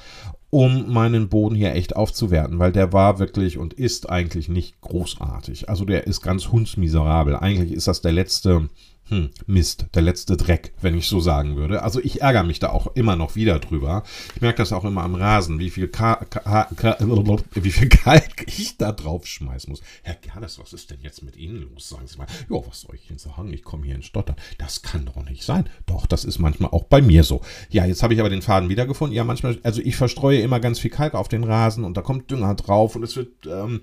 [0.50, 5.68] um meinen Boden hier echt aufzuwerten, weil der war wirklich und ist eigentlich nicht großartig.
[5.68, 7.36] Also der ist ganz hundsmiserabel.
[7.36, 8.68] Eigentlich ist das der letzte
[9.10, 11.82] hm, Mist, der letzte Dreck, wenn ich so sagen würde.
[11.82, 14.04] Also ich ärgere mich da auch immer noch wieder drüber.
[14.36, 16.96] Ich merke das auch immer am Rasen, wie viel, Ka Ka Ka
[17.54, 19.82] wie viel Kalk ich da drauf schmeißen muss.
[20.04, 21.88] Herr Gerdes, was ist denn jetzt mit Ihnen los?
[21.88, 22.28] Sagen Sie mal.
[22.48, 23.52] Ja, was soll ich denn sagen?
[23.52, 24.36] Ich komme hier in Stottern.
[24.58, 25.68] Das kann doch nicht sein.
[25.86, 27.40] Doch, das ist manchmal auch bei mir so.
[27.68, 29.16] Ja, jetzt habe ich aber den Faden wiedergefunden.
[29.16, 32.30] Ja, manchmal, also ich verstreue immer ganz viel Kalk auf den Rasen und da kommt
[32.30, 33.80] Dünger drauf und es wird ähm,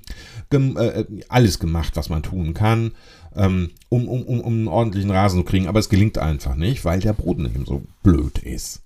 [0.50, 2.94] gem äh, alles gemacht, was man tun kann
[3.32, 5.68] um, um, um, um einen ordentlichen Rasen zu kriegen.
[5.68, 8.82] Aber es gelingt einfach nicht, weil der Boden eben so blöd ist.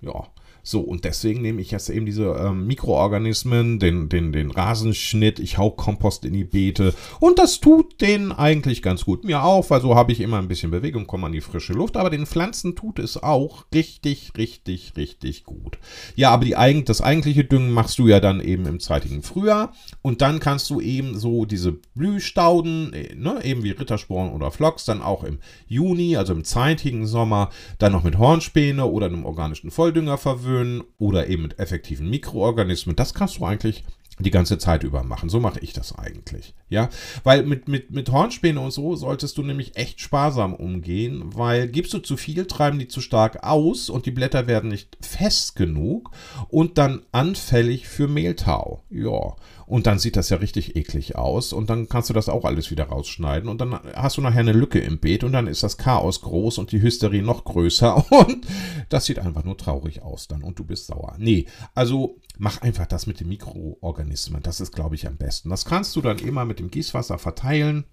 [0.00, 0.26] Ja.
[0.62, 5.58] So, und deswegen nehme ich jetzt eben diese ähm, Mikroorganismen, den, den, den Rasenschnitt, ich
[5.58, 9.24] hau Kompost in die Beete und das tut denen eigentlich ganz gut.
[9.24, 11.96] Mir auch, weil so habe ich immer ein bisschen Bewegung, komme an die frische Luft,
[11.96, 15.78] aber den Pflanzen tut es auch richtig, richtig, richtig gut.
[16.14, 20.20] Ja, aber die, das eigentliche Düngen machst du ja dann eben im zeitigen Frühjahr und
[20.20, 25.00] dann kannst du eben so diese Blühstauden, äh, ne, eben wie Rittersporen oder Flocks, dann
[25.00, 30.18] auch im Juni, also im zeitigen Sommer, dann noch mit Hornspäne oder einem organischen Volldünger
[30.18, 32.96] verwöhnen gewöhnen oder eben mit effektiven Mikroorganismen.
[32.96, 33.84] Das kannst du eigentlich
[34.22, 35.28] die ganze Zeit über machen.
[35.28, 36.54] So mache ich das eigentlich.
[36.68, 36.88] Ja,
[37.24, 41.92] weil mit, mit, mit Hornspäne und so solltest du nämlich echt sparsam umgehen, weil gibst
[41.92, 46.10] du zu viel, treiben die zu stark aus und die Blätter werden nicht fest genug
[46.48, 48.82] und dann anfällig für Mehltau.
[48.90, 49.34] Ja,
[49.70, 51.52] und dann sieht das ja richtig eklig aus.
[51.52, 53.48] Und dann kannst du das auch alles wieder rausschneiden.
[53.48, 56.58] Und dann hast du nachher eine Lücke im Beet und dann ist das Chaos groß
[56.58, 58.04] und die Hysterie noch größer.
[58.10, 58.48] Und
[58.88, 60.42] das sieht einfach nur traurig aus dann.
[60.42, 61.14] Und du bist sauer.
[61.18, 64.42] Nee, also mach einfach das mit den Mikroorganismen.
[64.42, 65.50] Das ist, glaube ich, am besten.
[65.50, 67.84] Das kannst du dann immer mit dem Gießwasser verteilen.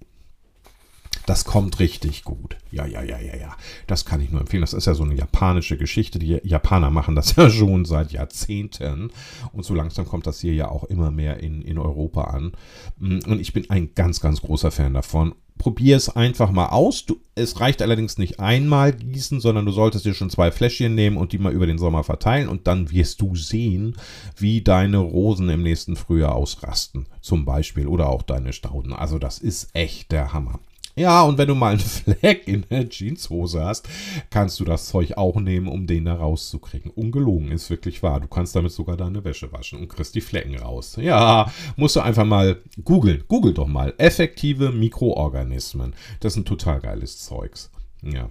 [1.28, 2.56] Das kommt richtig gut.
[2.72, 3.58] Ja, ja, ja, ja, ja.
[3.86, 4.62] Das kann ich nur empfehlen.
[4.62, 6.20] Das ist ja so eine japanische Geschichte.
[6.20, 9.12] Die Japaner machen das ja schon seit Jahrzehnten.
[9.52, 12.54] Und so langsam kommt das hier ja auch immer mehr in, in Europa an.
[12.98, 15.36] Mm, und ich bin ein ganz, ganz großer Fan davon.
[15.58, 17.06] Probier es einfach mal aus.
[17.06, 21.18] Du, es reicht allerdings nicht einmal gießen, sondern du solltest dir schon zwei Fläschchen nehmen
[21.18, 22.48] und die mal über den Sommer verteilen.
[22.48, 23.98] Und dann wirst du sehen,
[24.38, 27.06] wie deine Rosen im nächsten Frühjahr ausrasten.
[27.20, 27.88] Zum Beispiel.
[27.88, 28.94] Oder auch deine Stauden.
[28.94, 30.62] Also das ist echt der Hammer.
[30.98, 33.88] Ja, und wenn du mal einen Fleck in der Jeanshose hast,
[34.32, 36.90] kannst du das Zeug auch nehmen, um den da rauszukriegen.
[36.92, 38.20] Ungelogen, ist wirklich wahr.
[38.20, 40.98] Du kannst damit sogar deine Wäsche waschen und kriegst die Flecken raus.
[41.00, 43.24] Ja, musst du einfach mal googeln.
[43.28, 43.94] Google doch mal.
[44.00, 45.94] Effektive Mikroorganismen.
[46.20, 47.70] Das ist ein total geiles Zeugs.
[48.02, 48.30] Ja.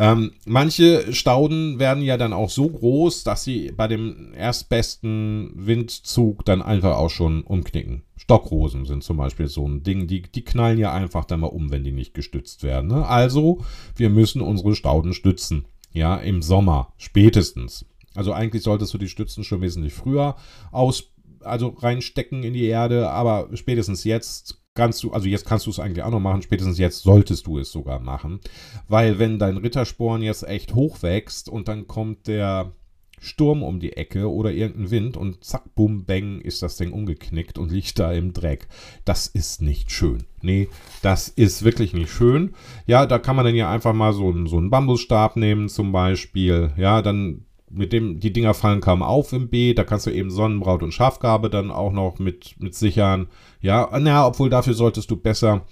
[0.00, 6.44] Ähm, manche Stauden werden ja dann auch so groß, dass sie bei dem erstbesten Windzug
[6.44, 8.02] dann einfach auch schon umknicken.
[8.16, 11.72] Stockrosen sind zum Beispiel so ein Ding, die, die knallen ja einfach dann mal um,
[11.72, 12.88] wenn die nicht gestützt werden.
[12.88, 13.06] Ne?
[13.06, 13.64] Also,
[13.96, 15.64] wir müssen unsere Stauden stützen.
[15.92, 17.84] Ja, im Sommer spätestens.
[18.14, 20.36] Also eigentlich solltest du die Stützen schon wesentlich früher
[20.70, 25.70] aus, also reinstecken in die Erde, aber spätestens jetzt kannst du, also jetzt kannst du
[25.70, 28.38] es eigentlich auch noch machen, spätestens jetzt solltest du es sogar machen.
[28.86, 32.72] Weil wenn dein Rittersporn jetzt echt hoch wächst und dann kommt der
[33.20, 37.58] Sturm um die Ecke oder irgendein Wind und zack, bum, bang, ist das Ding umgeknickt
[37.58, 38.68] und liegt da im Dreck.
[39.04, 40.22] Das ist nicht schön.
[40.42, 40.68] Nee,
[41.02, 42.54] das ist wirklich nicht schön.
[42.86, 45.90] Ja, da kann man dann ja einfach mal so einen, so einen Bambusstab nehmen zum
[45.90, 46.72] Beispiel.
[46.76, 50.30] Ja, dann mit dem, die Dinger fallen kaum auf im Beet, da kannst du eben
[50.30, 53.28] Sonnenbraut und Schafgabe dann auch noch mit, mit sichern.
[53.60, 55.66] Ja, naja, obwohl dafür solltest du besser,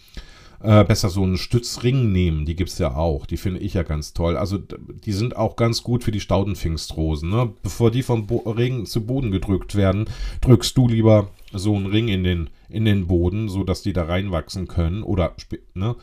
[0.61, 3.83] äh, besser so einen Stützring nehmen, die gibt es ja auch, die finde ich ja
[3.83, 4.37] ganz toll.
[4.37, 7.31] Also die sind auch ganz gut für die Staudenpfingstrosen.
[7.31, 7.53] Ne?
[7.63, 10.07] Bevor die vom Bo Ring zu Boden gedrückt werden,
[10.41, 14.67] drückst du lieber so einen Ring in den, in den Boden, sodass die da reinwachsen
[14.67, 15.35] können oder,
[15.75, 15.97] ne?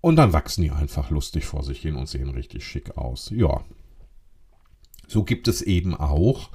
[0.00, 3.32] Und dann wachsen die einfach lustig vor sich hin und sehen richtig schick aus.
[3.34, 3.62] Ja,
[5.14, 6.50] so gibt es eben auch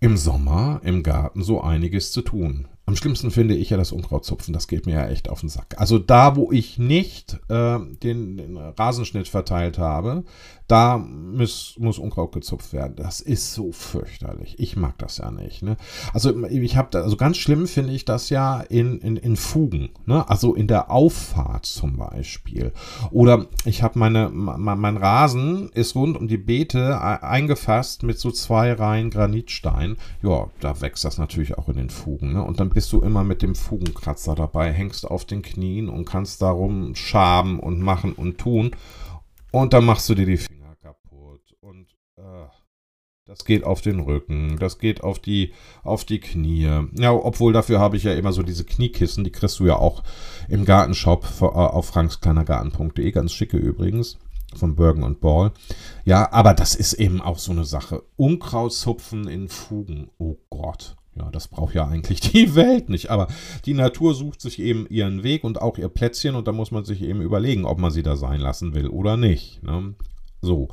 [0.00, 2.66] im Sommer im Garten so einiges zu tun.
[2.86, 5.74] Am schlimmsten finde ich ja das Unkrautzupfen, das geht mir ja echt auf den Sack.
[5.76, 10.24] Also da, wo ich nicht äh, den, den, Rasenschnitt verteilt habe,
[10.66, 12.96] da muss, muss Unkraut gezupft werden.
[12.96, 14.58] Das ist so fürchterlich.
[14.58, 15.62] Ich mag das ja nicht.
[15.62, 15.76] Ne?
[16.12, 19.90] Also ich habe also ganz schlimm finde ich das ja in, in, in Fugen.
[20.06, 20.28] Ne?
[20.28, 22.72] Also in der Auffahrt zum Beispiel.
[23.10, 28.30] Oder ich habe meine, mein, mein Rasen ist rund um die Beete eingefasst mit so
[28.30, 29.96] zwei Reihen Granitstein.
[30.22, 32.32] Ja, da wächst das natürlich auch in den Fugen.
[32.32, 32.42] Ne?
[32.42, 36.40] Und dann bist du immer mit dem Fugenkratzer dabei, hängst auf den Knien und kannst
[36.40, 38.70] darum schaben und machen und tun.
[39.54, 40.53] Und dann machst du dir die äh,
[43.26, 46.68] das geht auf den Rücken, das geht auf die, auf die Knie.
[46.92, 50.02] Ja, obwohl dafür habe ich ja immer so diese Kniekissen, die kriegst du ja auch
[50.48, 54.18] im Gartenshop äh, auf frankskleinergarten.de, ganz schicke übrigens
[54.54, 55.52] von Bergen und Ball.
[56.04, 58.02] Ja, aber das ist eben auch so eine Sache.
[58.16, 60.10] Unkrautzupfen in Fugen.
[60.18, 60.94] Oh Gott.
[61.16, 63.10] Ja, das braucht ja eigentlich die Welt nicht.
[63.10, 63.28] Aber
[63.64, 66.84] die Natur sucht sich eben ihren Weg und auch ihr Plätzchen und da muss man
[66.84, 69.62] sich eben überlegen, ob man sie da sein lassen will oder nicht.
[69.62, 69.94] Ne?
[70.44, 70.68] So,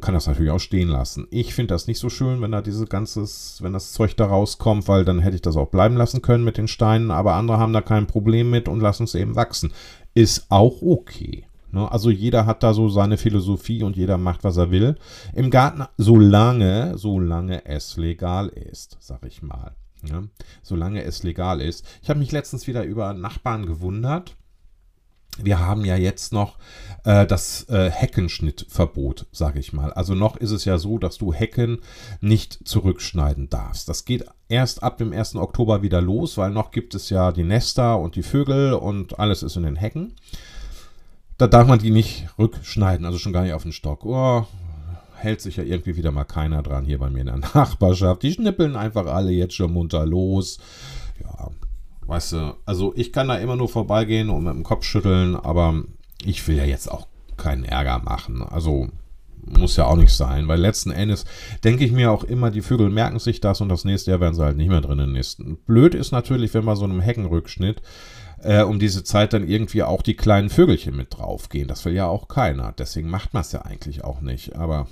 [0.00, 1.26] kann das natürlich auch stehen lassen.
[1.30, 4.88] Ich finde das nicht so schön, wenn da dieses ganzes, wenn das Zeug da rauskommt,
[4.88, 7.72] weil dann hätte ich das auch bleiben lassen können mit den Steinen, aber andere haben
[7.72, 9.72] da kein Problem mit und lassen es eben wachsen.
[10.14, 11.46] Ist auch okay.
[11.74, 11.90] Ne?
[11.90, 14.96] Also jeder hat da so seine Philosophie und jeder macht, was er will.
[15.34, 19.74] Im Garten, solange, solange es legal ist, sag ich mal.
[20.02, 20.28] Ne?
[20.62, 21.84] Solange es legal ist.
[22.02, 24.36] Ich habe mich letztens wieder über Nachbarn gewundert.
[25.42, 26.58] Wir haben ja jetzt noch
[27.04, 29.92] äh, das äh, Heckenschnittverbot, sage ich mal.
[29.92, 31.80] Also noch ist es ja so, dass du Hecken
[32.20, 33.88] nicht zurückschneiden darfst.
[33.88, 35.36] Das geht erst ab dem 1.
[35.36, 39.42] Oktober wieder los, weil noch gibt es ja die Nester und die Vögel und alles
[39.42, 40.14] ist in den Hecken
[41.38, 44.04] da darf man die nicht rückschneiden, also schon gar nicht auf den Stock.
[44.04, 44.46] Oh,
[45.16, 48.22] hält sich ja irgendwie wieder mal keiner dran hier bei mir in der Nachbarschaft.
[48.22, 50.58] Die schnippeln einfach alle jetzt schon munter los.
[51.20, 51.50] Ja,
[52.06, 55.82] weißt du, also ich kann da immer nur vorbeigehen und mit dem Kopf schütteln, aber
[56.24, 58.42] ich will ja jetzt auch keinen Ärger machen.
[58.42, 58.88] Also
[59.46, 61.24] muss ja auch nicht sein, weil letzten Endes
[61.62, 64.34] denke ich mir auch immer, die Vögel merken sich das und das nächste Jahr werden
[64.34, 65.58] sie halt nicht mehr drinnen nisten.
[65.66, 67.82] Blöd ist natürlich, wenn bei so einem Heckenrückschnitt
[68.42, 71.68] äh, um diese Zeit dann irgendwie auch die kleinen Vögelchen mit draufgehen.
[71.68, 72.72] Das will ja auch keiner.
[72.76, 74.56] Deswegen macht man es ja eigentlich auch nicht.
[74.56, 74.86] Aber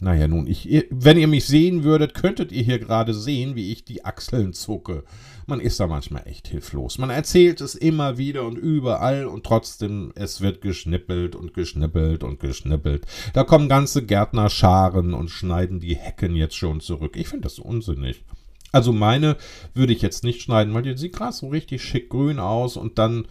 [0.00, 3.84] naja, nun, ich, wenn ihr mich sehen würdet, könntet ihr hier gerade sehen, wie ich
[3.84, 5.04] die Achseln zucke.
[5.46, 6.98] Man ist da manchmal echt hilflos.
[6.98, 12.40] Man erzählt es immer wieder und überall und trotzdem, es wird geschnippelt und geschnippelt und
[12.40, 13.06] geschnippelt.
[13.34, 17.16] Da kommen ganze Gärtnerscharen und schneiden die Hecken jetzt schon zurück.
[17.16, 18.24] Ich finde das unsinnig.
[18.72, 19.36] Also meine
[19.72, 22.98] würde ich jetzt nicht schneiden, weil die sieht gerade so richtig schick grün aus und
[22.98, 23.28] dann,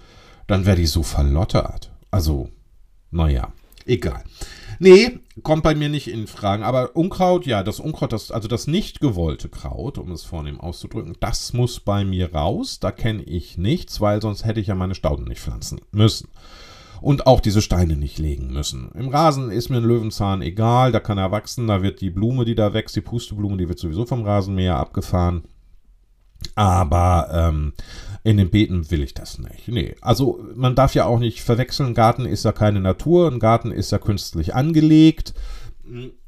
[0.48, 1.92] dann wäre die so verlottert.
[2.12, 2.50] Also,
[3.12, 3.52] naja,
[3.86, 4.24] egal.
[4.80, 6.64] Nee, kommt bei mir nicht in Fragen.
[6.64, 11.16] Aber Unkraut, ja, das Unkraut, das, also das nicht gewollte Kraut, um es vornehm auszudrücken,
[11.20, 12.80] das muss bei mir raus.
[12.80, 16.30] Da kenne ich nichts, weil sonst hätte ich ja meine Stauden nicht pflanzen müssen
[17.04, 18.90] und auch diese Steine nicht legen müssen.
[18.94, 22.46] Im Rasen ist mir ein Löwenzahn egal, da kann er wachsen, da wird die Blume,
[22.46, 25.44] die da wächst, die Pusteblume, die wird sowieso vom Rasenmäher abgefahren.
[26.56, 27.74] Aber ähm,
[28.24, 29.68] in den Beeten will ich das nicht.
[29.68, 33.40] Nee, also man darf ja auch nicht verwechseln, ein Garten ist ja keine Natur, ein
[33.40, 35.34] Garten ist ja künstlich angelegt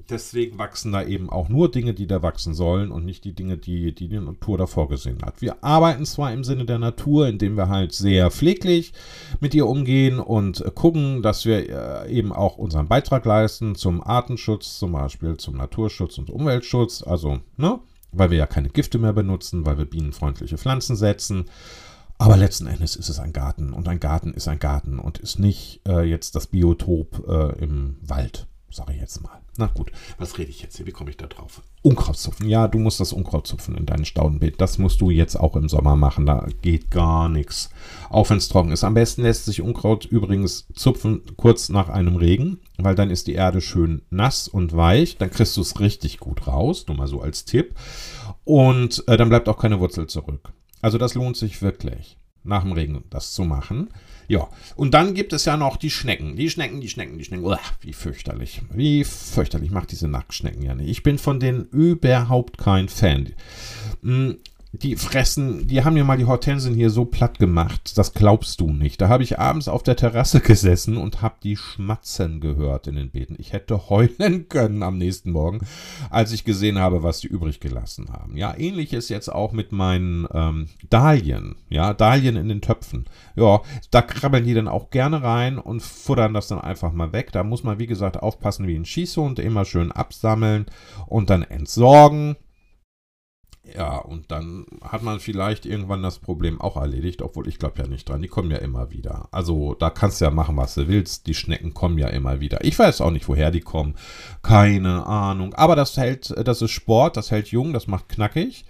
[0.10, 3.58] deswegen wachsen da eben auch nur Dinge, die da wachsen sollen und nicht die Dinge,
[3.58, 5.42] die, die die Natur da vorgesehen hat.
[5.42, 8.94] Wir arbeiten zwar im Sinne der Natur, indem wir halt sehr pfleglich
[9.40, 14.78] mit ihr umgehen und gucken, dass wir äh, eben auch unseren Beitrag leisten zum Artenschutz,
[14.78, 17.80] zum Beispiel zum Naturschutz und Umweltschutz, also, ne,
[18.12, 21.46] weil wir ja keine Gifte mehr benutzen, weil wir bienenfreundliche Pflanzen setzen.
[22.18, 25.40] Aber letzten Endes ist es ein Garten und ein Garten ist ein Garten und ist
[25.40, 29.42] nicht äh, jetzt das Biotop äh, im Wald sage ich jetzt mal.
[29.58, 30.86] Na gut, was rede ich jetzt hier?
[30.86, 31.62] Wie komme ich da drauf?
[31.82, 32.50] Unkrautzupfen.
[32.50, 34.60] Ja, du musst das Unkraut zupfen in deinem Staudenbeet.
[34.60, 36.26] Das musst du jetzt auch im Sommer machen.
[36.26, 37.70] Da geht gar nichts.
[38.10, 38.84] Auch wenn es trocken ist.
[38.84, 43.34] Am besten lässt sich Unkraut übrigens zupfen kurz nach einem Regen, weil dann ist die
[43.34, 45.18] Erde schön nass und weich.
[45.18, 46.86] Dann kriegst du es richtig gut raus.
[46.88, 47.76] Nur mal so als Tipp.
[48.44, 50.52] Und äh, dann bleibt auch keine Wurzel zurück.
[50.82, 53.90] Also das lohnt sich wirklich, nach dem Regen das zu machen.
[54.28, 56.36] Ja, und dann gibt es ja noch die Schnecken.
[56.36, 57.46] Die Schnecken, die Schnecken, die Schnecken.
[57.46, 58.62] Uah, wie fürchterlich.
[58.74, 59.68] Wie fürchterlich.
[59.68, 60.90] Ich mag diese Nacktschnecken ja nicht.
[60.90, 63.34] Ich bin von denen überhaupt kein Fan.
[64.82, 68.72] Die fressen, die haben mir mal die Hortensien hier so platt gemacht, das glaubst du
[68.72, 69.00] nicht.
[69.00, 73.10] Da habe ich abends auf der Terrasse gesessen und habe die schmatzen gehört in den
[73.10, 73.36] Beeten.
[73.40, 75.62] Ich hätte heulen können am nächsten Morgen,
[76.10, 78.36] als ich gesehen habe, was die übrig gelassen haben.
[78.36, 81.56] Ja, ähnlich ist jetzt auch mit meinen ähm, Dahlien.
[81.70, 83.06] Ja, Dahlien in den Töpfen.
[83.36, 83.62] Ja,
[83.92, 87.32] da krabbeln die dann auch gerne rein und futtern das dann einfach mal weg.
[87.32, 90.66] Da muss man, wie gesagt, aufpassen wie ein Schießhund, immer schön absammeln
[91.08, 92.36] und dann entsorgen
[93.74, 97.88] Ja, und dann hat man vielleicht irgendwann das Problem auch erledigt, obwohl ich glaube ja
[97.88, 98.22] nicht dran.
[98.22, 99.28] Die kommen ja immer wieder.
[99.32, 101.28] Also da kannst du ja machen, was du willst.
[101.28, 102.64] Die Schnecken kommen ja immer wieder.
[102.64, 103.96] Ich weiß auch nicht, woher die kommen.
[104.44, 105.54] Keine Ahnung.
[105.56, 108.66] Aber das hält, das ist Sport, das hält jung, das macht knackig.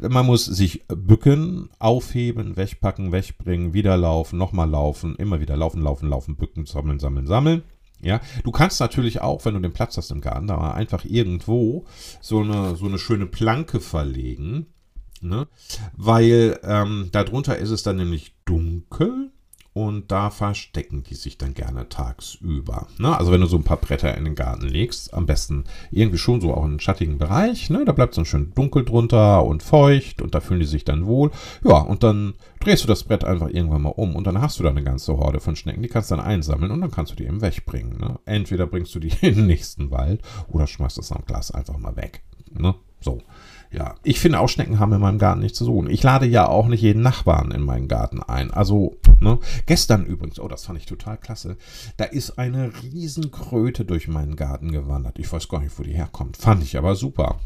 [0.00, 6.08] Man muss sich bücken, aufheben, wegpacken, wegbringen, wieder laufen, nochmal laufen, immer wieder laufen, laufen,
[6.08, 7.62] laufen, bücken, sammeln, sammeln, sammeln.
[8.04, 11.86] Ja, du kannst natürlich auch, wenn du den Platz hast im Garten, da einfach irgendwo
[12.20, 14.66] so eine, so eine schöne Planke verlegen,
[15.22, 15.48] ne?
[15.96, 19.30] weil ähm, darunter ist es dann nämlich dunkel
[19.74, 22.86] und da verstecken die sich dann gerne tagsüber.
[22.96, 23.16] Ne?
[23.16, 26.40] Also wenn du so ein paar Bretter in den Garten legst, am besten irgendwie schon
[26.40, 27.84] so auch in einen schattigen Bereich, ne?
[27.84, 31.06] da bleibt es dann schön dunkel drunter und feucht und da fühlen die sich dann
[31.06, 31.32] wohl.
[31.64, 34.62] Ja, und dann drehst du das Brett einfach irgendwann mal um und dann hast du
[34.62, 37.16] da eine ganze Horde von Schnecken, die kannst du dann einsammeln und dann kannst du
[37.16, 37.98] die eben wegbringen.
[37.98, 38.20] Ne?
[38.26, 41.96] Entweder bringst du die in den nächsten Wald oder schmeißt das am Glas einfach mal
[41.96, 42.22] weg.
[42.52, 42.76] Ne?
[43.00, 43.20] So.
[43.74, 45.90] Ja, ich finde auch Schnecken haben in meinem Garten nichts zu suchen.
[45.90, 48.52] Ich lade ja auch nicht jeden Nachbarn in meinen Garten ein.
[48.52, 49.40] Also, ne?
[49.66, 51.56] Gestern übrigens, oh, das fand ich total klasse.
[51.96, 55.18] Da ist eine Riesenkröte durch meinen Garten gewandert.
[55.18, 56.36] Ich weiß gar nicht, wo die herkommt.
[56.36, 57.40] Fand ich aber super.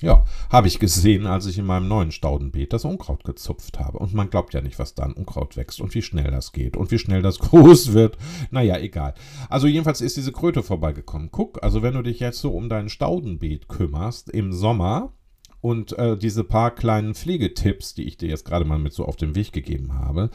[0.00, 3.98] Ja, habe ich gesehen, als ich in meinem neuen Staudenbeet das Unkraut gezupft habe.
[3.98, 6.78] Und man glaubt ja nicht, was da an Unkraut wächst und wie schnell das geht
[6.78, 8.16] und wie schnell das groß wird.
[8.50, 9.12] Naja, egal.
[9.50, 11.28] Also jedenfalls ist diese Kröte vorbeigekommen.
[11.30, 15.12] Guck, also wenn du dich jetzt so um dein Staudenbeet kümmerst im Sommer,
[15.64, 19.16] und äh, diese paar kleinen Pflegetipps, die ich dir jetzt gerade mal mit so auf
[19.16, 20.28] den Weg gegeben habe,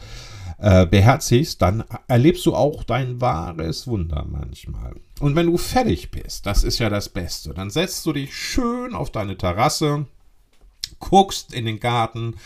[0.58, 4.96] äh, beherzigst, dann erlebst du auch dein wahres Wunder manchmal.
[5.20, 8.92] Und wenn du fertig bist, das ist ja das Beste, dann setzt du dich schön
[8.92, 10.06] auf deine Terrasse,
[11.00, 12.36] guckst in den Garten,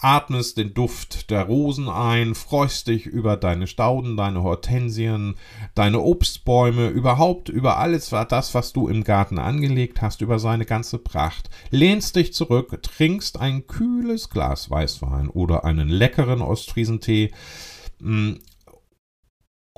[0.00, 5.36] atmest den Duft der Rosen ein, freust dich über deine Stauden, deine Hortensien,
[5.74, 10.98] deine Obstbäume, überhaupt über alles das, was du im Garten angelegt hast, über seine ganze
[10.98, 17.30] Pracht, lehnst dich zurück, trinkst ein kühles Glas Weißwein oder einen leckeren Ostfriesentee
[18.00, 18.32] mm,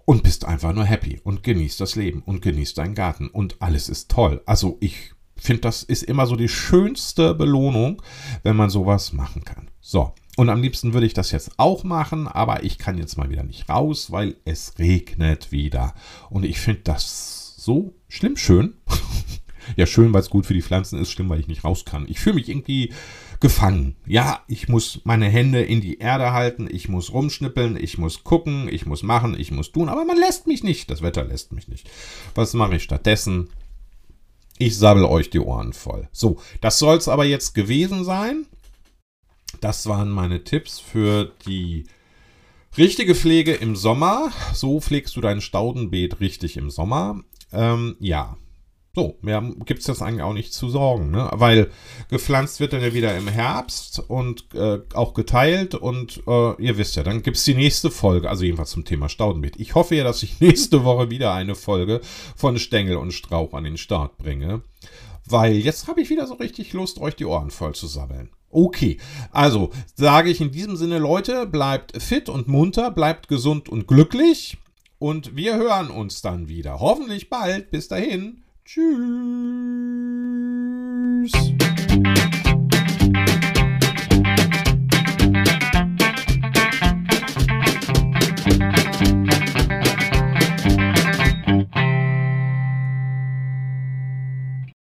[0.05, 3.89] und bist einfach nur happy und genießt das Leben und genießt deinen Garten und alles
[3.89, 4.43] ist toll.
[4.47, 8.03] Also ich finde, das ist immer so die schönste Belohnung,
[8.43, 9.71] wenn man sowas machen kann.
[9.81, 13.31] So, und am liebsten würde ich das jetzt auch machen, aber ich kann jetzt mal
[13.31, 15.95] wieder nicht raus, weil es regnet wieder.
[16.31, 18.75] Und ich finde das so schlimm schön.
[19.77, 22.07] ja, schön, weil es gut für die Pflanzen ist, schlimm, weil ich nicht raus kann.
[22.09, 22.93] Ich fühle mich irgendwie
[23.41, 23.97] gefangen.
[24.07, 28.69] Ja, ich muss meine Hände in die Erde halten, ich muss rumschnippeln, ich muss gucken,
[28.71, 30.91] ich muss machen, ich muss tun, aber man lässt mich nicht.
[30.91, 31.91] Das Wetter lässt mich nicht.
[32.35, 33.51] Was mache ich stattdessen?
[34.59, 36.09] Ich sabbel euch die Ohren voll.
[36.13, 38.47] So, das soll es aber jetzt gewesen sein.
[39.61, 41.85] Das waren meine Tipps für die
[42.77, 44.33] richtige Pflege im Sommer.
[44.55, 47.21] So pflegst du dein Staudenbeet richtig im Sommer.
[47.53, 48.37] Ähm, ja,
[48.95, 51.31] so, mehr gibt es jetzt eigentlich auch nicht zu sorgen, ne?
[51.33, 51.71] weil
[52.11, 56.97] gepflanzt wird dann ja wieder im Herbst und äh, auch geteilt und äh, ihr wisst
[56.97, 59.59] ja, dann gibt es die nächste Folge, also jedenfalls zum Thema Staudenbeet.
[59.59, 62.03] Ich hoffe ja, dass ich nächste Woche wieder eine Folge
[62.37, 64.61] von Stängel und Strauch an den Start bringe,
[65.27, 68.29] weil jetzt habe ich wieder so richtig Lust, euch die Ohren voll zu sammeln.
[68.51, 68.99] Okay,
[69.31, 74.59] also sage ich in diesem Sinne, Leute, bleibt fit und munter, bleibt gesund und glücklich
[74.99, 76.79] und wir hören uns dann wieder.
[76.79, 77.71] Hoffentlich bald.
[77.71, 78.42] Bis dahin.
[78.65, 78.93] Tschüss.